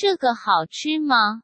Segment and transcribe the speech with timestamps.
[0.00, 1.42] 这个好吃吗？